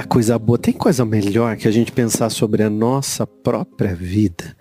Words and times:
Eita 0.00 0.08
coisa 0.08 0.38
boa, 0.38 0.58
tem 0.58 0.72
coisa 0.72 1.04
melhor 1.04 1.58
que 1.58 1.68
a 1.68 1.70
gente 1.70 1.92
pensar 1.92 2.30
sobre 2.30 2.62
a 2.62 2.70
nossa 2.70 3.26
própria 3.26 3.94
vida. 3.94 4.56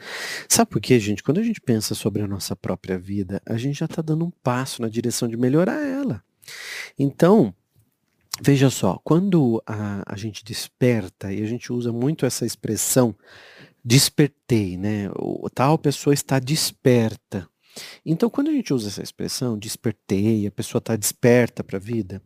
Sabe 0.49 0.69
por 0.69 0.81
quê, 0.81 0.99
gente? 0.99 1.23
Quando 1.23 1.39
a 1.39 1.43
gente 1.43 1.61
pensa 1.61 1.95
sobre 1.95 2.21
a 2.21 2.27
nossa 2.27 2.57
própria 2.57 2.99
vida, 2.99 3.41
a 3.45 3.55
gente 3.55 3.79
já 3.79 3.85
está 3.85 4.01
dando 4.01 4.25
um 4.25 4.31
passo 4.43 4.81
na 4.81 4.89
direção 4.89 5.29
de 5.29 5.37
melhorar 5.37 5.79
ela. 5.81 6.21
Então, 6.97 7.53
veja 8.41 8.69
só, 8.69 8.99
quando 9.01 9.63
a, 9.65 10.03
a 10.05 10.17
gente 10.17 10.43
desperta, 10.43 11.31
e 11.31 11.41
a 11.41 11.45
gente 11.45 11.71
usa 11.71 11.93
muito 11.93 12.25
essa 12.25 12.45
expressão 12.45 13.15
despertei, 13.81 14.77
né? 14.77 15.09
O, 15.15 15.49
tal 15.49 15.77
pessoa 15.77 16.13
está 16.13 16.37
desperta. 16.37 17.47
Então, 18.05 18.29
quando 18.29 18.49
a 18.49 18.53
gente 18.53 18.73
usa 18.73 18.87
essa 18.87 19.03
expressão, 19.03 19.57
despertei, 19.57 20.47
a 20.47 20.51
pessoa 20.51 20.79
está 20.79 20.95
desperta 20.95 21.63
para 21.63 21.77
a 21.77 21.79
vida, 21.79 22.21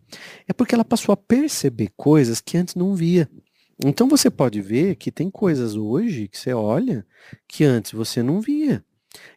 é 0.48 0.54
porque 0.54 0.76
ela 0.76 0.86
passou 0.86 1.14
a 1.14 1.18
perceber 1.18 1.92
coisas 1.96 2.42
que 2.42 2.58
antes 2.58 2.76
não 2.76 2.96
via. 2.96 3.30
Então, 3.84 4.08
você 4.08 4.30
pode 4.30 4.62
ver 4.62 4.96
que 4.96 5.12
tem 5.12 5.30
coisas 5.30 5.76
hoje 5.76 6.28
que 6.28 6.38
você 6.38 6.54
olha 6.54 7.06
que 7.48 7.64
antes 7.64 7.92
você 7.92 8.22
não 8.22 8.40
via. 8.40 8.84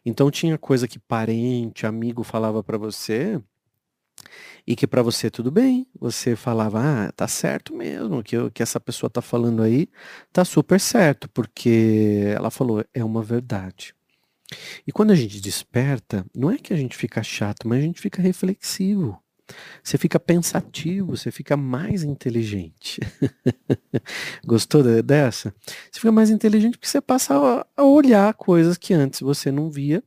Então, 0.05 0.31
tinha 0.31 0.57
coisa 0.57 0.87
que 0.87 0.99
parente, 0.99 1.85
amigo 1.85 2.23
falava 2.23 2.63
para 2.63 2.77
você 2.77 3.41
e 4.65 4.75
que 4.75 4.85
para 4.85 5.01
você 5.01 5.29
tudo 5.29 5.51
bem. 5.51 5.87
Você 5.99 6.35
falava, 6.35 6.81
ah, 6.81 7.11
tá 7.11 7.27
certo 7.27 7.73
mesmo, 7.73 8.23
que, 8.23 8.35
que 8.51 8.61
essa 8.61 8.79
pessoa 8.79 9.09
tá 9.09 9.21
falando 9.21 9.63
aí 9.63 9.87
tá 10.31 10.43
super 10.43 10.79
certo, 10.79 11.29
porque 11.29 12.23
ela 12.35 12.51
falou, 12.51 12.83
é 12.93 13.03
uma 13.03 13.23
verdade. 13.23 13.96
E 14.85 14.91
quando 14.91 15.11
a 15.11 15.15
gente 15.15 15.39
desperta, 15.41 16.25
não 16.35 16.51
é 16.51 16.57
que 16.57 16.73
a 16.73 16.77
gente 16.77 16.95
fica 16.95 17.21
chato, 17.23 17.67
mas 17.67 17.79
a 17.79 17.81
gente 17.81 18.01
fica 18.01 18.21
reflexivo. 18.21 19.21
Você 19.83 19.97
fica 19.97 20.19
pensativo, 20.19 21.15
você 21.15 21.31
fica 21.31 21.55
mais 21.55 22.03
inteligente. 22.03 22.99
Gostou 24.45 24.83
dessa? 25.01 25.53
Você 25.89 25.99
fica 25.99 26.11
mais 26.11 26.29
inteligente 26.29 26.77
porque 26.77 26.87
você 26.87 27.01
passa 27.01 27.65
a 27.75 27.83
olhar 27.83 28.33
coisas 28.33 28.77
que 28.77 28.93
antes 28.93 29.21
você 29.21 29.51
não 29.51 29.69
via, 29.69 30.03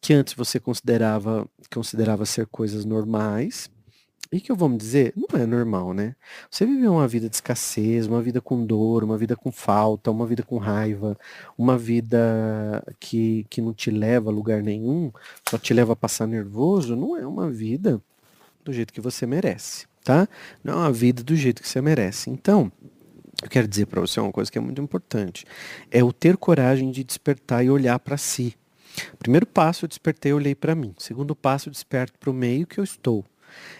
que 0.00 0.12
antes 0.12 0.34
você 0.34 0.60
considerava, 0.60 1.48
considerava 1.72 2.24
ser 2.24 2.46
coisas 2.46 2.84
normais, 2.84 3.68
e 4.34 4.40
que 4.40 4.50
eu 4.50 4.56
vou 4.56 4.68
me 4.68 4.76
dizer, 4.76 5.12
não 5.14 5.40
é 5.40 5.46
normal, 5.46 5.94
né? 5.94 6.16
Você 6.50 6.66
viver 6.66 6.88
uma 6.88 7.06
vida 7.06 7.28
de 7.28 7.36
escassez, 7.36 8.08
uma 8.08 8.20
vida 8.20 8.40
com 8.40 8.66
dor, 8.66 9.04
uma 9.04 9.16
vida 9.16 9.36
com 9.36 9.52
falta, 9.52 10.10
uma 10.10 10.26
vida 10.26 10.42
com 10.42 10.58
raiva, 10.58 11.16
uma 11.56 11.78
vida 11.78 12.82
que, 12.98 13.46
que 13.48 13.62
não 13.62 13.72
te 13.72 13.92
leva 13.92 14.30
a 14.30 14.32
lugar 14.32 14.60
nenhum, 14.60 15.12
só 15.48 15.56
te 15.56 15.72
leva 15.72 15.92
a 15.92 15.96
passar 15.96 16.26
nervoso, 16.26 16.96
não 16.96 17.16
é 17.16 17.24
uma 17.24 17.48
vida 17.48 18.02
do 18.64 18.72
jeito 18.72 18.92
que 18.92 19.00
você 19.00 19.24
merece, 19.24 19.86
tá? 20.02 20.26
Não 20.64 20.72
é 20.72 20.76
uma 20.78 20.92
vida 20.92 21.22
do 21.22 21.36
jeito 21.36 21.62
que 21.62 21.68
você 21.68 21.80
merece. 21.80 22.28
Então, 22.28 22.72
eu 23.40 23.48
quero 23.48 23.68
dizer 23.68 23.86
para 23.86 24.00
você 24.00 24.18
uma 24.18 24.32
coisa 24.32 24.50
que 24.50 24.58
é 24.58 24.60
muito 24.60 24.82
importante. 24.82 25.46
É 25.92 26.02
o 26.02 26.12
ter 26.12 26.36
coragem 26.36 26.90
de 26.90 27.04
despertar 27.04 27.64
e 27.64 27.70
olhar 27.70 28.00
para 28.00 28.16
si. 28.16 28.56
Primeiro 29.16 29.46
passo, 29.46 29.84
eu 29.84 29.88
despertei 29.88 30.32
e 30.32 30.34
olhei 30.34 30.56
para 30.56 30.74
mim. 30.74 30.92
Segundo 30.98 31.36
passo, 31.36 31.68
eu 31.68 31.72
desperto 31.72 32.18
para 32.18 32.30
o 32.30 32.34
meio 32.34 32.66
que 32.66 32.80
eu 32.80 32.84
estou. 32.84 33.24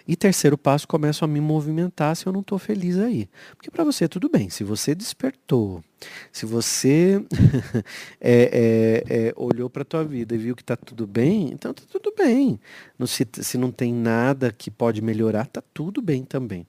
E 0.07 0.17
terceiro 0.17 0.59
passo, 0.59 0.87
começo 0.87 1.25
a 1.25 1.29
me 1.29 1.41
movimentar 1.41 2.15
se 2.15 2.27
eu 2.27 2.33
não 2.33 2.41
estou 2.41 2.59
feliz 2.59 2.99
aí. 2.99 3.29
Porque 3.57 3.71
para 3.71 3.85
você 3.85 4.07
tudo 4.07 4.29
bem, 4.29 4.51
se 4.51 4.63
você 4.63 4.95
despertou, 4.95 5.83
se 6.31 6.45
você 6.45 7.25
é, 8.21 9.05
é, 9.09 9.29
é, 9.29 9.33
olhou 9.37 9.71
para 9.71 9.83
a 9.83 9.85
tua 9.85 10.05
vida 10.05 10.35
e 10.35 10.39
viu 10.39 10.55
que 10.55 10.63
está 10.63 10.77
tudo 10.77 11.07
bem, 11.07 11.51
então 11.53 11.71
está 11.71 11.85
tudo 11.91 12.13
bem. 12.17 12.61
Se, 13.07 13.27
se 13.41 13.57
não 13.57 13.71
tem 13.71 13.93
nada 13.93 14.53
que 14.53 14.71
pode 14.71 15.01
melhorar, 15.01 15.45
está 15.47 15.63
tudo 15.73 16.03
bem 16.03 16.25
também. 16.25 16.67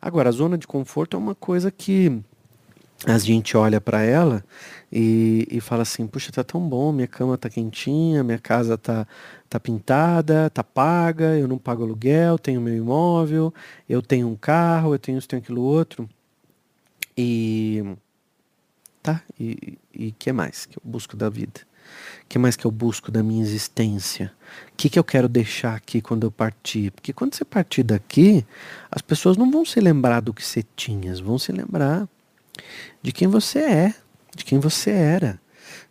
Agora, 0.00 0.28
a 0.28 0.32
zona 0.32 0.58
de 0.58 0.66
conforto 0.66 1.16
é 1.16 1.18
uma 1.18 1.34
coisa 1.34 1.70
que 1.70 2.22
a 3.06 3.18
gente 3.18 3.56
olha 3.56 3.80
para 3.80 4.02
ela 4.02 4.44
e, 4.90 5.46
e 5.50 5.60
fala 5.60 5.82
assim, 5.82 6.06
puxa, 6.06 6.32
tá 6.32 6.42
tão 6.42 6.60
bom, 6.60 6.92
minha 6.92 7.06
cama 7.06 7.36
tá 7.36 7.50
quentinha, 7.50 8.24
minha 8.24 8.38
casa 8.38 8.78
tá, 8.78 9.06
tá 9.48 9.60
pintada, 9.60 10.48
tá 10.50 10.64
paga, 10.64 11.36
eu 11.36 11.46
não 11.46 11.58
pago 11.58 11.82
aluguel, 11.82 12.38
tenho 12.38 12.60
meu 12.60 12.74
imóvel, 12.74 13.52
eu 13.88 14.00
tenho 14.00 14.28
um 14.28 14.36
carro, 14.36 14.94
eu 14.94 14.98
tenho 14.98 15.18
isso, 15.18 15.28
tenho 15.28 15.42
aquilo 15.42 15.62
outro. 15.62 16.08
E 17.16 17.84
tá, 19.02 19.22
e, 19.38 19.78
e 19.92 20.12
que 20.12 20.32
mais 20.32 20.66
que 20.66 20.78
eu 20.78 20.82
busco 20.84 21.16
da 21.16 21.28
vida? 21.28 21.60
que 22.28 22.38
mais 22.38 22.56
que 22.56 22.64
eu 22.64 22.70
busco 22.70 23.10
da 23.12 23.22
minha 23.22 23.42
existência? 23.42 24.32
O 24.72 24.76
que, 24.76 24.88
que 24.88 24.98
eu 24.98 25.04
quero 25.04 25.28
deixar 25.28 25.74
aqui 25.74 26.00
quando 26.00 26.24
eu 26.24 26.30
partir? 26.30 26.90
Porque 26.90 27.12
quando 27.12 27.34
você 27.34 27.44
partir 27.44 27.82
daqui, 27.82 28.44
as 28.90 29.02
pessoas 29.02 29.36
não 29.36 29.50
vão 29.50 29.64
se 29.64 29.78
lembrar 29.80 30.20
do 30.20 30.32
que 30.32 30.44
você 30.44 30.64
tinha, 30.74 31.14
vão 31.16 31.38
se 31.38 31.52
lembrar 31.52 32.08
de 33.02 33.12
quem 33.12 33.28
você 33.28 33.58
é, 33.58 33.94
de 34.34 34.44
quem 34.44 34.58
você 34.58 34.90
era, 34.90 35.40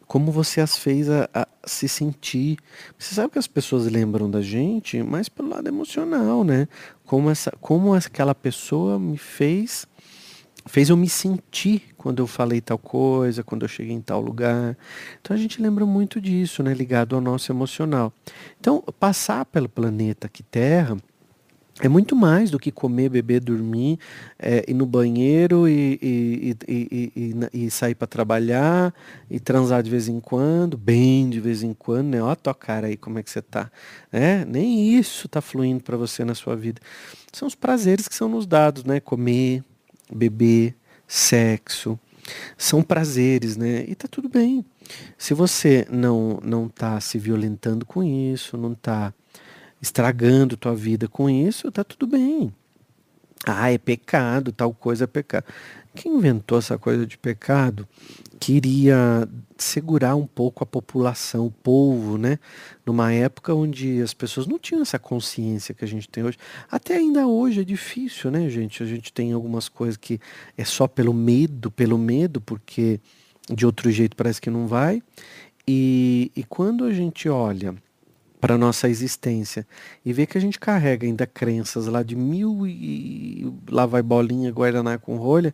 como 0.07 0.31
você 0.31 0.62
as 0.62 0.78
fez 0.78 1.09
a, 1.09 1.29
a, 1.34 1.47
se 1.66 1.88
sentir. 1.88 2.57
Você 2.97 3.16
sabe 3.16 3.31
que 3.31 3.40
as 3.40 3.47
pessoas 3.47 3.85
lembram 3.85 4.29
da 4.29 4.41
gente, 4.41 5.01
mas 5.01 5.29
pelo 5.29 5.50
lado 5.50 5.68
emocional, 5.68 6.44
né? 6.44 6.68
Como 7.06 7.29
essa, 7.29 7.51
como 7.59 7.94
aquela 7.94 8.35
pessoa 8.35 9.00
me 9.00 9.18
fez 9.18 9.88
fez 10.66 10.90
eu 10.90 10.97
me 10.97 11.09
sentir 11.09 11.94
quando 11.97 12.22
eu 12.22 12.28
falei 12.28 12.62
tal 12.62 12.78
coisa, 12.78 13.44
quando 13.44 13.63
eu 13.63 13.68
cheguei 13.68 13.94
em 13.94 14.01
tal 14.01 14.22
lugar. 14.22 14.78
Então 15.22 15.35
a 15.35 15.40
gente 15.40 15.62
lembra 15.62 15.85
muito 15.85 16.22
disso, 16.22 16.63
né, 16.63 16.74
ligado 16.74 17.16
ao 17.16 17.22
nosso 17.22 17.51
emocional. 17.51 18.13
Então, 18.59 18.81
passar 19.00 19.45
pelo 19.45 19.68
planeta 19.68 20.28
aqui 20.28 20.44
Terra 20.44 20.97
é 21.81 21.89
muito 21.89 22.16
mais 22.16 22.51
do 22.51 22.59
que 22.59 22.72
comer, 22.72 23.09
beber, 23.09 23.41
dormir, 23.41 23.97
é, 24.38 24.63
ir 24.67 24.75
no 24.75 24.85
banheiro 24.85 25.67
e, 25.67 26.00
e, 26.01 26.57
e, 26.67 27.66
e 27.66 27.72
sair 27.72 27.95
para 27.95 28.06
trabalhar 28.06 28.94
e 29.29 29.39
transar 29.39 29.81
de 29.81 29.89
vez 29.89 30.07
em 30.07 30.19
quando, 30.19 30.78
bem 30.78 31.28
de 31.29 31.39
vez 31.39 31.63
em 31.63 31.73
quando, 31.73 32.09
né? 32.09 32.22
Ó 32.22 32.29
a 32.29 32.35
tua 32.35 32.53
cara 32.53 32.88
aí, 32.88 32.95
como 32.95 33.17
é 33.17 33.23
que 33.23 33.29
você 33.31 33.41
tá. 33.41 33.72
É, 34.12 34.45
nem 34.45 34.95
isso 34.95 35.28
tá 35.28 35.41
fluindo 35.41 35.83
para 35.83 35.97
você 35.97 36.23
na 36.23 36.35
sua 36.35 36.56
vida. 36.56 36.79
São 37.31 37.47
os 37.47 37.56
prazeres 37.56 38.07
que 38.07 38.13
são 38.13 38.29
nos 38.29 38.45
dados, 38.45 38.83
né? 38.83 39.00
Comer, 39.00 39.63
beber, 40.13 40.75
sexo. 41.07 42.00
São 42.56 42.83
prazeres, 42.83 43.57
né? 43.57 43.83
E 43.88 43.95
tá 43.95 44.07
tudo 44.07 44.29
bem. 44.29 44.63
Se 45.17 45.33
você 45.33 45.88
não, 45.89 46.39
não 46.44 46.69
tá 46.69 47.00
se 47.01 47.17
violentando 47.17 47.83
com 47.83 48.03
isso, 48.03 48.57
não 48.57 48.75
tá 48.75 49.12
estragando 49.83 50.55
tua 50.55 50.73
vida 50.73 51.09
com 51.09 51.29
isso, 51.29 51.69
tá 51.69 51.83
tudo 51.83 52.07
bem. 52.07 52.53
Ah, 53.45 53.69
é 53.69 53.77
pecado, 53.77 54.53
tal 54.53 54.73
coisa 54.73 55.03
é 55.03 55.07
pecado. 55.07 55.44
Quem 55.94 56.16
inventou 56.16 56.57
essa 56.57 56.77
coisa 56.77 57.05
de 57.05 57.17
pecado 57.17 57.85
queria 58.39 59.27
segurar 59.57 60.16
um 60.16 60.25
pouco 60.25 60.63
a 60.63 60.66
população, 60.66 61.47
o 61.47 61.51
povo, 61.51 62.17
né? 62.17 62.39
Numa 62.85 63.11
época 63.11 63.53
onde 63.53 64.01
as 64.01 64.13
pessoas 64.13 64.47
não 64.47 64.57
tinham 64.57 64.81
essa 64.81 64.97
consciência 64.97 65.75
que 65.75 65.83
a 65.83 65.88
gente 65.88 66.07
tem 66.07 66.23
hoje. 66.23 66.38
Até 66.71 66.95
ainda 66.95 67.27
hoje 67.27 67.59
é 67.59 67.63
difícil, 67.65 68.31
né, 68.31 68.50
gente? 68.50 68.81
A 68.81 68.85
gente 68.85 69.11
tem 69.11 69.33
algumas 69.33 69.67
coisas 69.67 69.97
que 69.97 70.17
é 70.57 70.63
só 70.63 70.88
pelo 70.88 71.13
medo, 71.13 71.69
pelo 71.69 71.97
medo, 71.97 72.39
porque 72.39 73.01
de 73.53 73.65
outro 73.65 73.91
jeito 73.91 74.15
parece 74.15 74.39
que 74.39 74.50
não 74.50 74.65
vai. 74.65 75.03
E, 75.67 76.31
e 76.33 76.44
quando 76.45 76.85
a 76.85 76.94
gente 76.94 77.27
olha 77.27 77.75
para 78.43 78.57
nossa 78.57 78.89
existência 78.89 79.65
e 80.03 80.11
ver 80.11 80.25
que 80.25 80.37
a 80.37 80.41
gente 80.41 80.59
carrega 80.59 81.07
ainda 81.07 81.25
crenças 81.25 81.87
lá 81.87 82.03
de 82.03 82.13
mil 82.13 82.67
e 82.67 83.49
lá 83.69 83.85
vai 83.85 84.01
bolinha, 84.01 84.51
guaraná 84.51 84.97
com 84.97 85.15
rolha, 85.15 85.53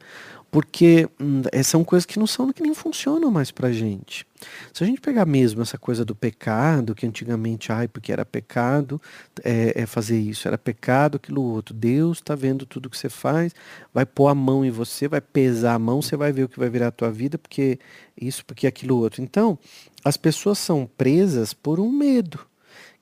porque 0.50 1.07
hum, 1.22 1.44
é, 1.51 1.61
são 1.61 1.83
coisas 1.83 2.03
que 2.03 2.17
não 2.17 2.25
são 2.25 2.51
que 2.51 2.63
nem 2.63 2.73
funcionam 2.73 3.29
mais 3.29 3.51
pra 3.51 3.72
gente. 3.72 4.25
Se 4.73 4.83
a 4.83 4.88
gente 4.88 4.99
pegar 5.01 5.28
mesmo 5.28 5.61
essa 5.61 5.78
coisa 5.78 6.03
do 6.03 6.16
pecado, 6.16 6.95
que 6.95 7.05
antigamente, 7.05 7.72
ai, 7.72 7.88
porque 7.88 8.11
era 8.11 8.25
pecado 8.25 8.99
é, 9.44 9.83
é 9.83 9.85
fazer 9.85 10.17
isso, 10.17 10.47
era 10.47 10.57
pecado 10.57 11.17
aquilo 11.17 11.43
outro. 11.43 11.75
Deus 11.75 12.17
está 12.17 12.34
vendo 12.34 12.66
tudo 12.66 12.90
que 12.90 12.97
você 12.97 13.08
faz, 13.08 13.53
vai 13.93 14.03
pôr 14.03 14.29
a 14.29 14.34
mão 14.34 14.66
em 14.66 14.72
você, 14.72 15.08
vai 15.08 15.22
pesar 15.22 15.75
a 15.75 15.79
mão, 15.79 16.02
você 16.02 16.17
vai 16.17 16.31
ver 16.31 16.46
o 16.46 16.49
que 16.49 16.58
vai 16.58 16.72
virar 16.72 16.87
a 16.87 16.91
tua 16.91 17.11
vida, 17.11 17.37
porque 17.37 17.78
isso, 18.19 18.43
porque 18.43 18.66
aquilo 18.66 18.97
outro. 18.97 19.22
Então, 19.22 19.59
as 20.03 20.17
pessoas 20.17 20.58
são 20.58 20.90
presas 20.97 21.53
por 21.53 21.79
um 21.79 21.91
medo 21.91 22.48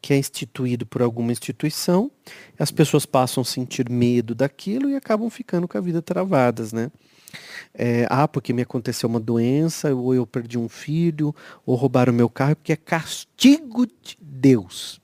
que 0.07 0.13
é 0.13 0.17
instituído 0.17 0.85
por 0.85 1.01
alguma 1.01 1.33
instituição, 1.33 2.09
as 2.57 2.71
pessoas 2.71 3.05
passam 3.05 3.41
a 3.41 3.45
sentir 3.45 3.89
medo 3.89 4.33
daquilo 4.33 4.89
e 4.89 4.95
acabam 4.95 5.29
ficando 5.29 5.67
com 5.67 5.77
a 5.77 5.81
vida 5.81 6.01
travadas, 6.01 6.71
né? 6.71 6.89
É, 7.73 8.07
ah, 8.09 8.25
porque 8.25 8.53
me 8.53 8.61
aconteceu 8.61 9.09
uma 9.09 9.19
doença, 9.19 9.93
ou 9.93 10.15
eu 10.15 10.25
perdi 10.25 10.57
um 10.57 10.69
filho, 10.69 11.35
ou 11.65 11.75
roubaram 11.75 12.13
meu 12.13 12.29
carro, 12.29 12.55
porque 12.55 12.71
é 12.71 12.77
castigo 12.77 13.85
de 13.85 14.17
Deus. 14.21 15.01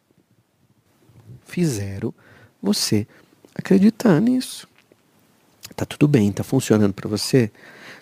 Fizeram 1.44 2.14
você 2.62 3.06
acreditar 3.54 4.22
nisso. 4.22 4.70
Tá 5.76 5.86
tudo 5.86 6.08
bem, 6.08 6.32
tá 6.32 6.46
funcionando 6.46 6.94
para 6.94 7.10
você? 7.10 7.52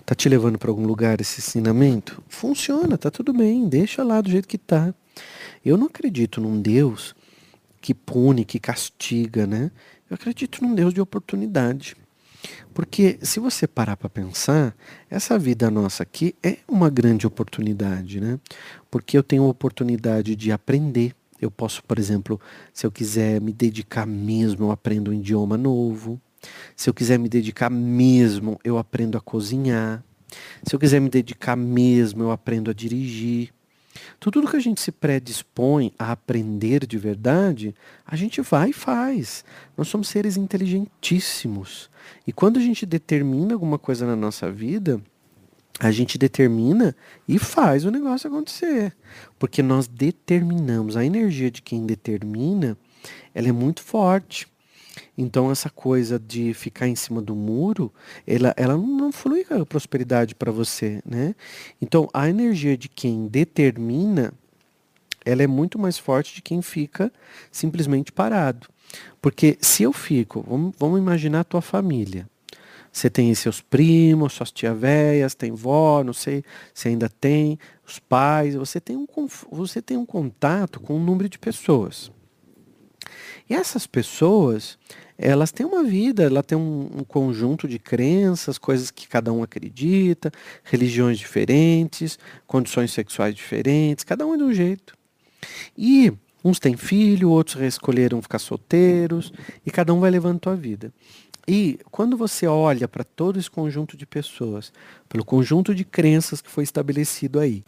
Tá 0.06 0.14
te 0.14 0.30
levando 0.30 0.60
para 0.60 0.70
algum 0.70 0.86
lugar 0.86 1.20
esse 1.20 1.40
ensinamento? 1.40 2.24
Funciona, 2.30 2.96
tá 2.96 3.10
tudo 3.10 3.34
bem, 3.34 3.68
deixa 3.68 4.04
lá 4.04 4.22
do 4.22 4.30
jeito 4.30 4.48
que 4.48 4.60
tá. 4.60 4.94
Eu 5.64 5.78
não 5.78 5.88
acredito 5.88 6.42
num 6.42 6.62
Deus 6.62 7.16
que 7.80 7.94
pune, 7.94 8.46
que 8.46 8.60
castiga, 8.60 9.46
né? 9.46 9.72
Eu 10.10 10.16
acredito 10.16 10.64
num 10.64 10.76
Deus 10.76 10.94
de 10.94 11.02
oportunidade. 11.02 11.96
Porque 12.74 13.20
se 13.22 13.40
você 13.40 13.68
parar 13.68 13.98
para 13.98 14.10
pensar, 14.10 14.76
essa 15.10 15.38
vida 15.38 15.70
nossa 15.70 16.04
aqui 16.04 16.36
é 16.42 16.58
uma 16.68 16.90
grande 16.90 17.28
oportunidade, 17.28 18.20
né? 18.20 18.40
Porque 18.90 19.18
eu 19.18 19.24
tenho 19.24 19.44
a 19.44 19.50
oportunidade 19.50 20.36
de 20.36 20.52
aprender. 20.52 21.14
Eu 21.40 21.52
posso, 21.52 21.84
por 21.84 22.00
exemplo, 22.00 22.40
se 22.74 22.86
eu 22.86 22.92
quiser 22.92 23.42
me 23.42 23.52
dedicar 23.52 24.06
mesmo, 24.06 24.66
eu 24.66 24.72
aprendo 24.72 25.12
um 25.12 25.14
idioma 25.14 25.58
novo. 25.58 26.20
Se 26.76 26.90
eu 26.90 26.94
quiser 26.94 27.20
me 27.20 27.30
dedicar 27.30 27.70
mesmo, 27.70 28.60
eu 28.64 28.78
aprendo 28.78 29.18
a 29.18 29.22
cozinhar. 29.22 30.04
Se 30.64 30.76
eu 30.76 30.80
quiser 30.80 31.00
me 31.00 31.10
dedicar 31.10 31.56
mesmo, 31.56 32.24
eu 32.24 32.32
aprendo 32.32 32.72
a 32.72 32.74
dirigir. 32.74 33.54
Então, 34.22 34.30
tudo 34.30 34.48
que 34.48 34.56
a 34.56 34.60
gente 34.60 34.80
se 34.80 34.92
predispõe 34.92 35.92
a 35.98 36.12
aprender 36.12 36.86
de 36.86 36.96
verdade, 36.96 37.74
a 38.06 38.16
gente 38.16 38.40
vai 38.40 38.70
e 38.70 38.74
faz. 38.74 39.44
Nós 39.76 39.88
somos 39.88 40.10
seres 40.10 40.38
inteligentíssimos. 40.38 41.90
E 42.28 42.32
quando 42.32 42.58
a 42.58 42.62
gente 42.62 42.86
determina 42.86 43.56
alguma 43.56 43.80
coisa 43.80 44.06
na 44.06 44.16
nossa 44.16 44.52
vida, 44.52 45.02
a 45.80 45.90
gente 45.90 46.20
determina 46.20 46.96
e 47.28 47.40
faz 47.40 47.84
o 47.84 47.90
negócio 47.90 48.30
acontecer. 48.30 48.96
Porque 49.40 49.64
nós 49.64 49.88
determinamos. 49.88 50.96
A 50.96 51.04
energia 51.04 51.50
de 51.50 51.64
quem 51.64 51.88
determina, 51.88 52.78
ela 53.34 53.48
é 53.48 53.52
muito 53.52 53.82
forte. 53.82 54.48
Então 55.18 55.52
essa 55.52 55.70
coisa 55.70 56.18
de 56.18 56.54
ficar 56.54 56.88
em 56.88 56.96
cima 56.96 57.22
do 57.22 57.36
muro, 57.36 57.92
ela, 58.26 58.54
ela 58.58 58.78
não 58.78 59.12
flui 59.12 59.46
a 59.50 59.66
prosperidade 59.66 60.34
para 60.34 60.52
você, 60.52 61.02
né? 61.06 61.36
Então 61.82 62.10
a 62.14 62.30
energia 62.30 62.78
de 62.78 62.88
quem 62.88 63.28
determina, 63.28 64.34
ela 65.26 65.44
é 65.44 65.48
muito 65.48 65.78
mais 65.78 65.98
forte 65.98 66.36
de 66.36 66.42
quem 66.42 66.62
fica 66.62 67.12
simplesmente 67.52 68.12
parado. 68.12 68.68
Porque 69.22 69.58
se 69.62 69.84
eu 69.84 69.94
fico, 69.94 70.44
vamos, 70.48 70.74
vamos 70.78 71.00
imaginar 71.00 71.42
a 71.42 71.46
tua 71.46 71.62
família. 71.62 72.28
Você 72.92 73.10
tem 73.10 73.34
seus 73.36 73.62
primos, 73.62 74.34
suas 74.34 74.52
tia 74.52 74.74
velhas, 74.74 75.34
tem 75.34 75.52
vó, 75.52 76.04
não 76.04 76.12
sei 76.12 76.44
se 76.74 76.90
ainda 76.90 77.08
tem, 77.08 77.58
os 77.88 78.00
pais, 78.00 78.56
você 78.56 78.82
tem 78.82 78.98
um, 78.98 79.08
você 79.50 79.82
tem 79.82 79.96
um 79.96 80.06
contato 80.06 80.80
com 80.80 80.98
um 80.98 81.04
número 81.04 81.30
de 81.30 81.40
pessoas. 81.40 82.12
E 83.50 83.54
essas 83.54 83.86
pessoas, 83.88 84.78
elas 85.18 85.52
têm 85.52 85.66
uma 85.66 85.84
vida, 85.84 86.24
ela 86.24 86.42
tem 86.42 86.58
um, 86.58 86.90
um, 86.98 87.04
conjunto 87.04 87.68
de 87.68 87.78
crenças, 87.78 88.58
coisas 88.58 88.92
que 88.92 89.08
cada 89.08 89.32
um 89.32 89.44
acredita, 89.44 90.32
religiões 90.64 91.20
diferentes, 91.20 92.18
condições 92.48 92.92
sexuais 92.92 93.36
diferentes, 93.36 94.04
cada 94.04 94.26
um 94.26 94.34
é 94.34 94.38
de 94.38 94.44
um 94.44 94.54
jeito. 94.54 94.96
E 95.78 96.12
uns 96.44 96.60
têm 96.60 96.76
filho, 96.76 97.30
outros 97.30 97.62
escolheram 97.62 98.22
ficar 98.22 98.40
solteiros, 98.40 99.32
e 99.66 99.72
cada 99.72 99.94
um 99.94 100.00
vai 100.00 100.10
levando 100.10 100.50
a 100.50 100.56
vida. 100.56 100.92
E 101.48 101.80
quando 101.90 102.16
você 102.16 102.48
olha 102.48 102.88
para 102.88 103.04
todo 103.04 103.40
esse 103.40 103.50
conjunto 103.50 103.98
de 103.98 104.06
pessoas, 104.06 104.72
pelo 105.10 105.26
conjunto 105.26 105.74
de 105.74 105.84
crenças 105.84 106.42
que 106.42 106.50
foi 106.50 106.64
estabelecido 106.64 107.40
aí, 107.40 107.64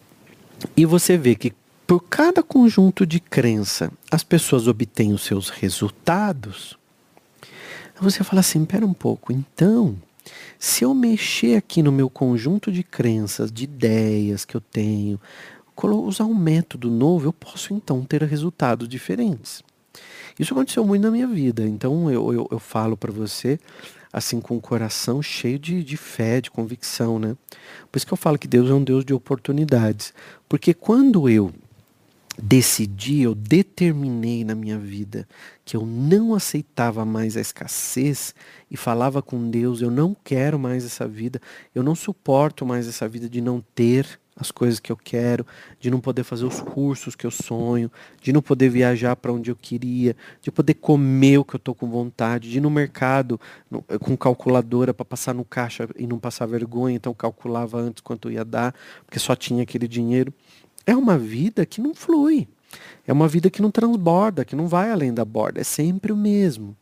e 0.78 0.86
você 0.86 1.18
vê 1.18 1.36
que 1.36 1.54
por 1.86 2.02
cada 2.02 2.42
conjunto 2.42 3.06
de 3.06 3.20
crença 3.20 3.92
as 4.10 4.24
pessoas 4.24 4.68
obtêm 4.68 5.14
os 5.14 5.24
seus 5.24 5.50
resultados, 5.50 6.78
você 8.00 8.24
fala 8.24 8.42
assim, 8.42 8.66
pera 8.66 8.86
um 8.86 8.94
pouco, 8.94 9.32
então, 9.32 9.96
se 10.60 10.84
eu 10.84 10.94
mexer 10.94 11.56
aqui 11.56 11.82
no 11.82 11.92
meu 11.92 12.10
conjunto 12.10 12.72
de 12.72 12.84
crenças, 12.84 13.52
de 13.52 13.64
ideias 13.64 14.46
que 14.46 14.56
eu 14.56 14.62
tenho, 14.62 15.20
usar 16.06 16.26
um 16.26 16.36
método 16.36 16.90
novo, 16.90 17.28
eu 17.28 17.34
posso 17.34 17.74
então 17.74 18.04
ter 18.04 18.22
resultados 18.24 18.88
diferentes. 18.88 19.64
Isso 20.40 20.54
aconteceu 20.54 20.86
muito 20.86 21.04
na 21.04 21.12
minha 21.12 21.28
vida, 21.28 21.66
então 21.68 22.10
eu, 22.12 22.34
eu, 22.34 22.48
eu 22.52 22.60
falo 22.60 22.98
para 22.98 23.12
você 23.12 23.60
assim 24.12 24.40
com 24.40 24.56
o 24.56 24.62
coração 24.62 25.24
cheio 25.24 25.58
de, 25.58 25.84
de 25.84 25.98
fé, 25.98 26.40
de 26.40 26.52
convicção, 26.52 27.18
né? 27.18 27.36
Por 27.92 27.98
isso 27.98 28.06
que 28.06 28.14
eu 28.14 28.18
falo 28.18 28.38
que 28.38 28.48
Deus 28.48 28.70
é 28.70 28.74
um 28.74 28.84
Deus 28.84 29.04
de 29.04 29.12
oportunidades. 29.12 30.14
Porque 30.48 30.72
quando 30.72 31.28
eu 31.28 31.52
decidi, 32.42 33.22
eu 33.22 33.36
determinei 33.36 34.44
na 34.44 34.56
minha 34.56 34.78
vida 34.78 35.28
que 35.64 35.78
eu 35.78 35.86
não 35.86 36.34
aceitava 36.34 37.06
mais 37.06 37.38
a 37.38 37.42
escassez 37.42 38.34
e 38.70 38.76
falava 38.76 39.22
com 39.22 39.50
Deus, 39.50 39.82
eu 39.82 39.92
não 39.92 40.16
quero 40.24 40.58
mais 40.58 40.84
essa 40.84 41.08
vida, 41.08 41.40
eu 41.74 41.84
não 41.84 41.96
suporto 41.96 42.66
mais 42.66 42.88
essa 42.88 43.08
vida 43.08 43.30
de 43.30 43.40
não 43.40 43.64
ter 43.76 44.20
as 44.36 44.52
coisas 44.52 44.80
que 44.80 44.92
eu 44.92 44.98
quero, 44.98 45.46
de 45.80 45.92
não 45.92 46.00
poder 46.00 46.24
fazer 46.24 46.46
os 46.46 46.60
cursos 46.60 47.16
que 47.16 47.26
eu 47.26 47.32
sonho, 47.32 47.92
de 48.22 48.34
não 48.34 48.42
poder 48.42 48.70
viajar 48.70 49.16
para 49.16 49.32
onde 49.32 49.52
eu 49.52 49.56
queria, 49.56 50.16
de 50.42 50.52
poder 50.52 50.74
comer 50.74 51.38
o 51.38 51.46
que 51.46 51.56
eu 51.56 51.60
estou 51.60 51.76
com 51.76 51.88
vontade, 51.88 52.50
de 52.50 52.58
ir 52.58 52.62
no 52.62 52.70
mercado 52.70 53.40
no, 53.70 53.84
com 54.00 54.18
calculadora 54.18 54.94
para 54.94 55.06
passar 55.06 55.34
no 55.34 55.46
caixa 55.46 55.88
e 55.96 56.08
não 56.08 56.18
passar 56.18 56.48
vergonha, 56.48 56.96
então 56.96 57.14
calculava 57.14 57.80
antes 57.80 58.02
quanto 58.02 58.32
ia 58.32 58.44
dar, 58.44 58.74
porque 59.06 59.20
só 59.20 59.36
tinha 59.36 59.64
aquele 59.64 59.88
dinheiro. 59.88 60.34
É 60.86 60.96
uma 60.96 61.18
vida 61.18 61.66
que 61.66 61.82
não 61.82 61.94
flui. 61.94 62.48
É 63.06 63.14
uma 63.14 63.28
vida 63.28 63.50
que 63.50 63.62
não 63.62 63.70
transborda, 63.70 64.46
que 64.46 64.56
não 64.56 64.68
vai 64.68 64.92
além 64.92 65.14
da 65.14 65.24
borda. 65.24 65.62
É 65.62 65.64
sempre 65.64 66.12
o 66.12 66.18
mesmo. 66.18 66.76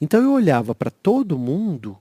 Então 0.00 0.22
eu 0.22 0.32
olhava 0.32 0.74
para 0.74 0.90
todo 0.90 1.38
mundo 1.38 1.98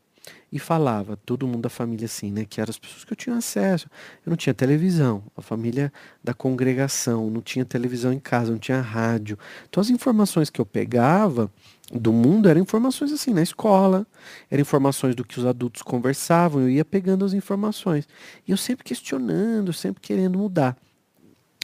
e 0.51 0.59
falava, 0.59 1.17
todo 1.17 1.47
mundo 1.47 1.63
da 1.63 1.69
família 1.69 2.05
assim, 2.05 2.31
né? 2.31 2.45
Que 2.45 2.61
eram 2.61 2.69
as 2.69 2.77
pessoas 2.77 3.03
que 3.03 3.11
eu 3.11 3.17
tinha 3.17 3.35
acesso. 3.35 3.87
Eu 4.23 4.29
não 4.29 4.37
tinha 4.37 4.53
televisão, 4.53 5.23
a 5.35 5.41
família 5.41 5.91
da 6.23 6.31
congregação, 6.31 7.27
não 7.31 7.41
tinha 7.41 7.65
televisão 7.65 8.13
em 8.13 8.19
casa, 8.19 8.51
não 8.51 8.59
tinha 8.59 8.79
rádio. 8.79 9.37
Então 9.67 9.81
as 9.81 9.89
informações 9.89 10.51
que 10.51 10.61
eu 10.61 10.65
pegava 10.65 11.51
do 11.91 12.13
mundo 12.13 12.47
eram 12.47 12.61
informações 12.61 13.11
assim, 13.11 13.33
na 13.33 13.41
escola, 13.41 14.05
eram 14.49 14.61
informações 14.61 15.15
do 15.15 15.25
que 15.25 15.39
os 15.39 15.45
adultos 15.45 15.81
conversavam, 15.81 16.61
eu 16.61 16.69
ia 16.69 16.85
pegando 16.85 17.25
as 17.25 17.33
informações. 17.33 18.07
E 18.47 18.51
eu 18.51 18.57
sempre 18.57 18.83
questionando, 18.83 19.73
sempre 19.73 20.01
querendo 20.01 20.37
mudar. 20.37 20.77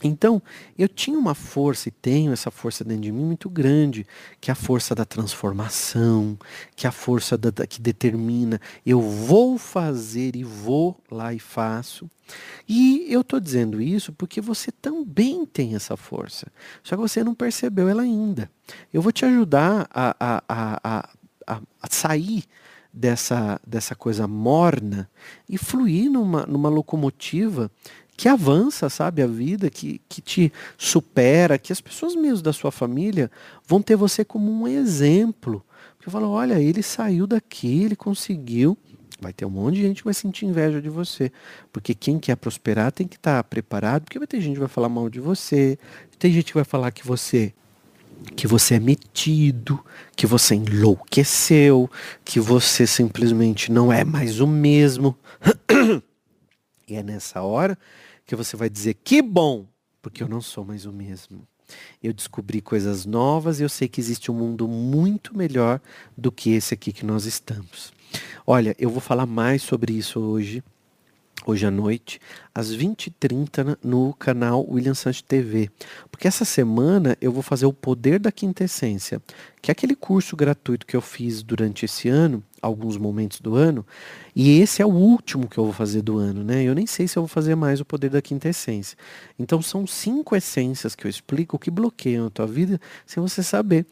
Então, 0.03 0.41
eu 0.77 0.87
tinha 0.87 1.17
uma 1.17 1.35
força 1.35 1.89
e 1.89 1.91
tenho 1.91 2.31
essa 2.31 2.49
força 2.49 2.83
dentro 2.85 3.03
de 3.03 3.11
mim 3.11 3.23
muito 3.23 3.49
grande, 3.49 4.07
que 4.39 4.49
é 4.49 4.53
a 4.53 4.55
força 4.55 4.95
da 4.95 5.03
transformação, 5.03 6.37
que 6.75 6.87
é 6.87 6.89
a 6.89 6.91
força 6.91 7.37
da, 7.37 7.49
da, 7.49 7.67
que 7.67 7.81
determina 7.81 8.61
eu 8.85 9.01
vou 9.01 9.57
fazer 9.57 10.35
e 10.35 10.43
vou 10.43 10.97
lá 11.11 11.33
e 11.33 11.39
faço. 11.39 12.09
E 12.67 13.07
eu 13.09 13.21
estou 13.21 13.39
dizendo 13.39 13.81
isso 13.81 14.13
porque 14.13 14.39
você 14.39 14.71
também 14.71 15.45
tem 15.45 15.75
essa 15.75 15.97
força, 15.97 16.47
só 16.83 16.95
que 16.95 17.01
você 17.01 17.23
não 17.23 17.35
percebeu 17.35 17.89
ela 17.89 18.03
ainda. 18.03 18.49
Eu 18.93 19.01
vou 19.01 19.11
te 19.11 19.25
ajudar 19.25 19.87
a, 19.93 20.15
a, 20.19 20.43
a, 20.47 21.09
a, 21.47 21.61
a 21.81 21.87
sair 21.89 22.45
dessa, 22.93 23.59
dessa 23.65 23.95
coisa 23.95 24.27
morna 24.27 25.09
e 25.47 25.57
fluir 25.57 26.09
numa, 26.09 26.45
numa 26.45 26.69
locomotiva 26.69 27.71
que 28.19 28.27
avança, 28.27 28.89
sabe, 28.89 29.21
a 29.21 29.27
vida, 29.27 29.69
que, 29.69 30.01
que 30.09 30.19
te 30.19 30.51
supera, 30.77 31.57
que 31.57 31.71
as 31.71 31.79
pessoas 31.79 32.17
mesmo 32.17 32.43
da 32.43 32.51
sua 32.51 32.69
família 32.69 33.31
vão 33.65 33.81
ter 33.81 33.95
você 33.95 34.25
como 34.25 34.51
um 34.51 34.67
exemplo. 34.67 35.63
Porque 35.95 36.11
falam, 36.11 36.29
olha, 36.29 36.59
ele 36.59 36.83
saiu 36.83 37.25
daqui, 37.25 37.83
ele 37.83 37.95
conseguiu. 37.95 38.77
Vai 39.21 39.31
ter 39.31 39.45
um 39.45 39.49
monte 39.49 39.75
de 39.75 39.83
gente 39.83 39.97
que 39.99 40.03
vai 40.03 40.13
sentir 40.13 40.45
inveja 40.45 40.81
de 40.81 40.89
você. 40.89 41.31
Porque 41.71 41.95
quem 41.95 42.19
quer 42.19 42.35
prosperar 42.35 42.91
tem 42.91 43.07
que 43.07 43.15
estar 43.15 43.37
tá 43.37 43.43
preparado, 43.43 44.03
porque 44.03 44.19
vai 44.19 44.27
ter 44.27 44.41
gente 44.41 44.55
que 44.55 44.59
vai 44.59 44.67
falar 44.67 44.89
mal 44.89 45.09
de 45.09 45.21
você, 45.21 45.79
tem 46.19 46.33
gente 46.33 46.47
que 46.47 46.55
vai 46.55 46.65
falar 46.65 46.91
que 46.91 47.07
você 47.07 47.53
que 48.35 48.45
você 48.47 48.75
é 48.75 48.79
metido, 48.81 49.79
que 50.13 50.27
você 50.27 50.55
enlouqueceu, 50.55 51.89
que 52.25 52.37
você 52.37 52.85
simplesmente 52.85 53.71
não 53.71 53.93
é 53.93 54.03
mais 54.03 54.41
o 54.41 54.47
mesmo. 54.47 55.17
e 56.85 56.95
é 56.95 57.01
nessa 57.01 57.41
hora 57.41 57.77
que 58.29 58.35
você 58.35 58.55
vai 58.55 58.69
dizer 58.69 58.93
que 58.93 59.23
bom, 59.23 59.65
porque 60.03 60.21
eu 60.21 60.27
não 60.27 60.39
sou 60.39 60.63
mais 60.63 60.85
o 60.85 60.93
mesmo. 60.93 61.47
Eu 62.01 62.13
descobri 62.13 62.61
coisas 62.61 63.03
novas 63.03 63.59
e 63.59 63.63
eu 63.63 63.69
sei 63.69 63.87
que 63.87 63.99
existe 63.99 64.29
um 64.29 64.35
mundo 64.35 64.67
muito 64.67 65.35
melhor 65.35 65.81
do 66.15 66.31
que 66.31 66.51
esse 66.51 66.75
aqui 66.75 66.93
que 66.93 67.03
nós 67.03 67.25
estamos. 67.25 67.91
Olha, 68.45 68.75
eu 68.77 68.91
vou 68.91 69.01
falar 69.01 69.25
mais 69.25 69.63
sobre 69.63 69.93
isso 69.93 70.19
hoje 70.19 70.63
hoje 71.45 71.65
à 71.65 71.71
noite, 71.71 72.19
às 72.53 72.75
20h30 72.75 73.77
no 73.83 74.13
canal 74.13 74.65
William 74.69 74.93
Sanches 74.93 75.21
TV. 75.21 75.69
Porque 76.11 76.27
essa 76.27 76.45
semana 76.45 77.17
eu 77.21 77.31
vou 77.31 77.41
fazer 77.41 77.65
o 77.65 77.73
Poder 77.73 78.19
da 78.19 78.31
Quintessência, 78.31 79.21
que 79.61 79.71
é 79.71 79.73
aquele 79.73 79.95
curso 79.95 80.35
gratuito 80.35 80.85
que 80.85 80.95
eu 80.95 81.01
fiz 81.01 81.41
durante 81.41 81.85
esse 81.85 82.09
ano, 82.09 82.43
alguns 82.61 82.97
momentos 82.97 83.39
do 83.39 83.55
ano, 83.55 83.85
e 84.35 84.59
esse 84.59 84.81
é 84.81 84.85
o 84.85 84.89
último 84.89 85.47
que 85.47 85.57
eu 85.57 85.63
vou 85.63 85.73
fazer 85.73 86.01
do 86.01 86.17
ano, 86.17 86.43
né? 86.43 86.63
Eu 86.63 86.75
nem 86.75 86.85
sei 86.85 87.07
se 87.07 87.17
eu 87.17 87.23
vou 87.23 87.27
fazer 87.27 87.55
mais 87.55 87.79
o 87.79 87.85
Poder 87.85 88.09
da 88.09 88.21
Quintessência. 88.21 88.97
Então 89.37 89.61
são 89.61 89.87
cinco 89.87 90.35
essências 90.35 90.95
que 90.95 91.05
eu 91.05 91.09
explico 91.09 91.57
que 91.57 91.71
bloqueiam 91.71 92.27
a 92.27 92.29
tua 92.29 92.47
vida 92.47 92.79
sem 93.05 93.21
você 93.21 93.41
saber. 93.41 93.85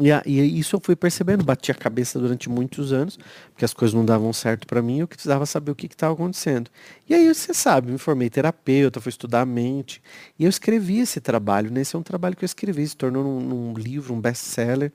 E, 0.00 0.10
a, 0.10 0.22
e, 0.24 0.58
isso 0.58 0.76
eu 0.76 0.80
fui 0.82 0.96
percebendo, 0.96 1.44
bati 1.44 1.70
a 1.70 1.74
cabeça 1.74 2.18
durante 2.18 2.48
muitos 2.48 2.92
anos, 2.92 3.18
porque 3.50 3.64
as 3.64 3.74
coisas 3.74 3.94
não 3.94 4.04
davam 4.04 4.32
certo 4.32 4.66
para 4.66 4.80
mim, 4.80 5.00
eu 5.00 5.08
precisava 5.08 5.44
saber 5.44 5.70
o 5.70 5.74
que 5.74 5.86
estava 5.86 6.14
acontecendo. 6.14 6.70
E 7.08 7.14
aí 7.14 7.32
você 7.32 7.52
sabe, 7.52 7.92
me 7.92 7.98
formei 7.98 8.30
terapeuta, 8.30 9.00
fui 9.00 9.10
estudar 9.10 9.42
a 9.42 9.46
mente, 9.46 10.02
e 10.38 10.44
eu 10.44 10.50
escrevi 10.50 11.00
esse 11.00 11.20
trabalho, 11.20 11.70
né? 11.70 11.82
Esse 11.82 11.94
é 11.94 11.98
um 11.98 12.02
trabalho 12.02 12.34
que 12.34 12.44
eu 12.44 12.46
escrevi, 12.46 12.86
se 12.88 12.96
tornou 12.96 13.22
num, 13.22 13.40
num 13.40 13.74
livro, 13.74 14.14
um 14.14 14.20
best-seller, 14.20 14.92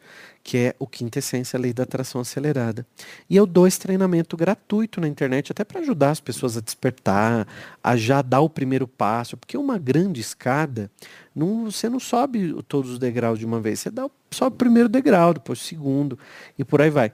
que 0.48 0.58
é 0.58 0.75
o 0.80 0.88
Quinta 0.88 1.20
Essência, 1.20 1.58
a 1.58 1.60
Lei 1.60 1.74
da 1.74 1.84
Atração 1.84 2.22
Acelerada. 2.22 2.88
E 3.30 3.36
eu 3.36 3.46
dou 3.46 3.68
esse 3.68 3.77
treinamento 3.77 4.38
gratuito 4.38 5.01
na 5.01 5.08
internet, 5.10 5.51
até 5.51 5.66
para 5.66 5.82
ajudar 5.82 6.12
as 6.12 6.22
pessoas 6.22 6.56
a 6.56 6.62
despertar, 6.62 7.46
a 7.84 7.98
já 7.98 8.22
dar 8.22 8.39
o 8.39 8.50
primeiro 8.50 8.88
passo, 8.88 9.36
porque 9.36 9.58
uma 9.58 9.77
grande 9.77 10.22
escada, 10.22 10.89
não, 11.36 11.70
você 11.70 11.89
não 11.89 12.00
sobe 12.00 12.56
todos 12.66 12.92
os 12.92 12.98
degraus 12.98 13.38
de 13.38 13.46
uma 13.46 13.60
vez, 13.60 13.82
você 13.82 13.92
dá 13.92 14.10
só 14.32 14.48
o 14.48 14.51
primeiro 14.51 14.88
degrau, 14.88 15.34
depois 15.34 15.60
o 15.60 15.63
segundo, 15.66 16.18
e 16.58 16.63
por 16.63 16.82
aí 16.82 16.89
vai. 16.89 17.12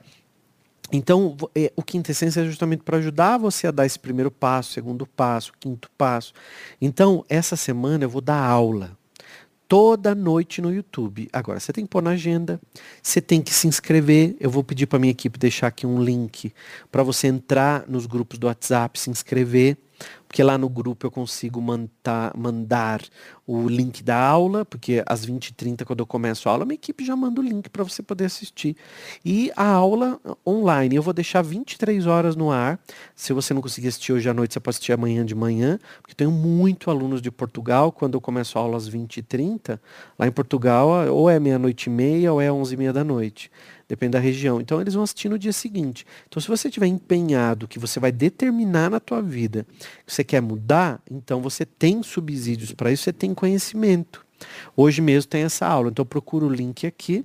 Então, 0.92 1.36
é, 1.56 1.72
o 1.74 1.82
Quinta 1.82 2.12
Essência 2.12 2.40
é 2.40 2.44
justamente 2.44 2.84
para 2.84 2.98
ajudar 2.98 3.36
você 3.36 3.66
a 3.66 3.72
dar 3.72 3.84
esse 3.84 3.98
primeiro 3.98 4.30
passo, 4.30 4.70
segundo 4.70 5.08
passo, 5.08 5.52
quinto 5.58 5.90
passo. 5.98 6.32
Então, 6.80 7.24
essa 7.28 7.56
semana 7.56 8.04
eu 8.04 8.08
vou 8.08 8.20
dar 8.20 8.38
aula 8.38 8.96
toda 9.68 10.14
noite 10.14 10.60
no 10.60 10.72
YouTube. 10.72 11.28
Agora, 11.32 11.58
você 11.58 11.72
tem 11.72 11.84
que 11.84 11.90
pôr 11.90 12.02
na 12.02 12.10
agenda, 12.10 12.60
você 13.02 13.20
tem 13.20 13.40
que 13.40 13.52
se 13.52 13.66
inscrever. 13.66 14.36
Eu 14.38 14.50
vou 14.50 14.62
pedir 14.62 14.86
para 14.86 14.98
minha 14.98 15.10
equipe 15.10 15.38
deixar 15.38 15.68
aqui 15.68 15.86
um 15.86 16.02
link 16.02 16.52
para 16.90 17.02
você 17.02 17.28
entrar 17.28 17.84
nos 17.88 18.06
grupos 18.06 18.38
do 18.38 18.46
WhatsApp, 18.46 18.98
se 18.98 19.10
inscrever 19.10 19.76
porque 20.34 20.42
lá 20.42 20.58
no 20.58 20.68
grupo 20.68 21.06
eu 21.06 21.12
consigo 21.12 21.62
mandar, 21.62 22.36
mandar 22.36 23.00
o 23.46 23.68
link 23.68 24.02
da 24.02 24.18
aula, 24.18 24.64
porque 24.64 25.00
às 25.06 25.24
20h30, 25.24 25.84
quando 25.84 26.00
eu 26.00 26.06
começo 26.06 26.48
a 26.48 26.52
aula, 26.52 26.64
minha 26.64 26.74
equipe 26.74 27.04
já 27.04 27.14
manda 27.14 27.40
o 27.40 27.44
link 27.44 27.68
para 27.68 27.84
você 27.84 28.02
poder 28.02 28.24
assistir. 28.24 28.76
E 29.24 29.52
a 29.54 29.64
aula 29.64 30.20
online, 30.44 30.96
eu 30.96 31.02
vou 31.04 31.14
deixar 31.14 31.40
23 31.40 32.08
horas 32.08 32.34
no 32.34 32.50
ar. 32.50 32.80
Se 33.14 33.32
você 33.32 33.54
não 33.54 33.62
conseguir 33.62 33.86
assistir 33.86 34.12
hoje 34.12 34.28
à 34.28 34.34
noite, 34.34 34.54
você 34.54 34.58
pode 34.58 34.74
assistir 34.74 34.92
amanhã 34.92 35.24
de 35.24 35.36
manhã, 35.36 35.78
porque 36.02 36.16
tenho 36.16 36.32
muito 36.32 36.90
alunos 36.90 37.22
de 37.22 37.30
Portugal, 37.30 37.92
quando 37.92 38.14
eu 38.14 38.20
começo 38.20 38.58
a 38.58 38.62
aula 38.62 38.76
às 38.76 38.90
20h30, 38.90 39.78
lá 40.18 40.26
em 40.26 40.32
Portugal, 40.32 40.88
ou 41.12 41.30
é 41.30 41.38
meia-noite 41.38 41.88
e 41.88 41.92
meia, 41.92 42.32
ou 42.32 42.40
é 42.40 42.48
11h30 42.48 42.90
da 42.90 43.04
noite 43.04 43.52
depende 43.88 44.12
da 44.12 44.18
região. 44.18 44.60
Então 44.60 44.80
eles 44.80 44.94
vão 44.94 45.02
assistir 45.02 45.28
no 45.28 45.38
dia 45.38 45.52
seguinte. 45.52 46.06
Então 46.28 46.40
se 46.40 46.48
você 46.48 46.70
tiver 46.70 46.86
empenhado 46.86 47.68
que 47.68 47.78
você 47.78 48.00
vai 48.00 48.12
determinar 48.12 48.90
na 48.90 49.00
tua 49.00 49.22
vida 49.22 49.66
que 50.06 50.12
você 50.12 50.24
quer 50.24 50.40
mudar, 50.40 51.00
então 51.10 51.40
você 51.40 51.64
tem 51.64 52.02
subsídios 52.02 52.72
para 52.72 52.90
isso, 52.92 53.04
você 53.04 53.12
tem 53.12 53.34
conhecimento. 53.34 54.24
Hoje 54.76 55.00
mesmo 55.00 55.30
tem 55.30 55.42
essa 55.42 55.66
aula, 55.66 55.90
então 55.90 56.04
procura 56.04 56.44
o 56.44 56.50
link 56.50 56.86
aqui 56.86 57.24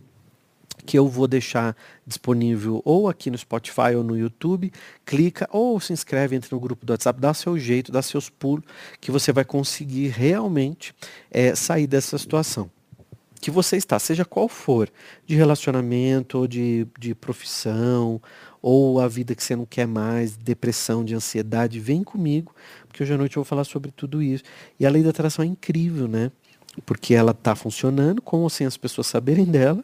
que 0.86 0.98
eu 0.98 1.08
vou 1.08 1.28
deixar 1.28 1.76
disponível 2.06 2.82
ou 2.86 3.10
aqui 3.10 3.30
no 3.30 3.38
Spotify 3.38 3.96
ou 3.96 4.04
no 4.04 4.18
YouTube, 4.18 4.72
clica 5.06 5.48
ou 5.52 5.80
se 5.80 5.94
inscreve, 5.94 6.36
entra 6.36 6.50
no 6.52 6.60
grupo 6.60 6.86
do 6.86 6.92
WhatsApp, 6.92 7.20
dá 7.20 7.34
seu 7.34 7.60
jeito, 7.60 7.92
dá 7.92 8.02
seus 8.02 8.30
pulos, 8.30 8.64
que 9.00 9.12
você 9.12 9.32
vai 9.32 9.46
conseguir 9.46 10.08
realmente 10.08 10.96
é, 11.30 11.54
sair 11.54 11.86
dessa 11.86 12.18
situação 12.18 12.72
que 13.40 13.50
você 13.50 13.78
está, 13.78 13.98
seja 13.98 14.26
qual 14.26 14.50
for, 14.50 14.90
de 15.26 15.36
relacionamento, 15.36 16.38
ou 16.38 16.48
de, 16.48 16.86
de 17.00 17.16
profissão, 17.16 18.22
ou 18.62 19.00
a 19.00 19.08
vida 19.08 19.34
que 19.34 19.44
você 19.44 19.56
não 19.56 19.66
quer 19.66 19.88
mais, 19.88 20.36
depressão, 20.36 21.04
de 21.04 21.16
ansiedade, 21.16 21.80
vem 21.80 22.04
comigo, 22.04 22.54
porque 22.88 23.04
hoje 23.04 23.14
à 23.14 23.18
noite 23.18 23.38
eu 23.38 23.44
vou 23.44 23.48
falar 23.48 23.64
sobre 23.64 23.92
tudo 23.92 24.22
isso. 24.22 24.44
E 24.80 24.86
a 24.86 24.90
lei 24.90 25.02
da 25.02 25.12
atração 25.12 25.44
é 25.44 25.48
incrível, 25.48 26.08
né? 26.08 26.32
Porque 26.86 27.14
ela 27.14 27.32
está 27.32 27.56
funcionando 27.56 28.22
com 28.22 28.42
ou 28.42 28.50
sem 28.50 28.68
as 28.68 28.78
pessoas 28.78 29.08
saberem 29.08 29.46
dela, 29.50 29.84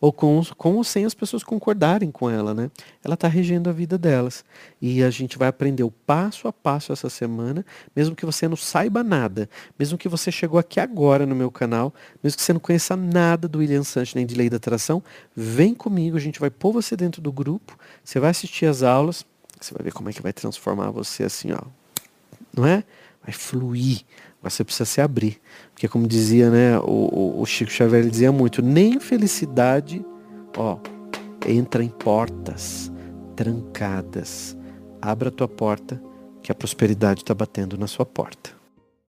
ou 0.00 0.12
com, 0.12 0.42
com 0.56 0.76
ou 0.76 0.84
sem 0.84 1.04
as 1.04 1.14
pessoas 1.14 1.42
concordarem 1.42 2.10
com 2.10 2.30
ela, 2.30 2.54
né? 2.54 2.70
Ela 3.02 3.14
está 3.14 3.28
regendo 3.28 3.68
a 3.68 3.72
vida 3.72 3.98
delas. 3.98 4.44
E 4.80 5.02
a 5.02 5.10
gente 5.10 5.36
vai 5.36 5.48
aprender 5.48 5.82
o 5.82 5.90
passo 5.90 6.48
a 6.48 6.52
passo 6.52 6.92
essa 6.92 7.10
semana, 7.10 7.64
mesmo 7.94 8.14
que 8.14 8.24
você 8.24 8.46
não 8.46 8.56
saiba 8.56 9.02
nada, 9.02 9.48
mesmo 9.78 9.98
que 9.98 10.08
você 10.08 10.30
chegou 10.30 10.58
aqui 10.58 10.80
agora 10.80 11.26
no 11.26 11.34
meu 11.34 11.50
canal, 11.50 11.92
mesmo 12.22 12.36
que 12.36 12.42
você 12.42 12.52
não 12.52 12.60
conheça 12.60 12.96
nada 12.96 13.48
do 13.48 13.58
William 13.58 13.82
Sanches 13.82 14.14
nem 14.14 14.26
de 14.26 14.34
Lei 14.34 14.48
da 14.48 14.56
Atração, 14.56 15.02
vem 15.34 15.74
comigo, 15.74 16.16
a 16.16 16.20
gente 16.20 16.40
vai 16.40 16.50
pôr 16.50 16.72
você 16.72 16.96
dentro 16.96 17.20
do 17.20 17.32
grupo, 17.32 17.76
você 18.04 18.20
vai 18.20 18.30
assistir 18.30 18.66
as 18.66 18.82
aulas, 18.82 19.24
você 19.60 19.74
vai 19.74 19.82
ver 19.82 19.92
como 19.92 20.08
é 20.08 20.12
que 20.12 20.22
vai 20.22 20.32
transformar 20.32 20.90
você 20.90 21.24
assim, 21.24 21.52
ó. 21.52 21.60
Não 22.56 22.66
é? 22.66 22.84
Vai 23.22 23.32
fluir 23.32 24.04
você 24.50 24.64
precisa 24.64 24.84
se 24.84 25.00
abrir. 25.00 25.40
Porque 25.72 25.88
como 25.88 26.06
dizia, 26.06 26.50
né, 26.50 26.78
o, 26.78 27.40
o 27.40 27.46
Chico 27.46 27.70
Xavier 27.70 28.08
dizia 28.08 28.32
muito, 28.32 28.62
nem 28.62 28.98
felicidade, 28.98 30.04
ó, 30.56 30.78
entra 31.46 31.82
em 31.82 31.88
portas 31.88 32.90
trancadas. 33.36 34.56
Abra 35.00 35.28
a 35.28 35.32
tua 35.32 35.48
porta, 35.48 36.02
que 36.42 36.50
a 36.50 36.54
prosperidade 36.54 37.20
está 37.20 37.34
batendo 37.34 37.78
na 37.78 37.86
sua 37.86 38.04
porta. 38.04 38.57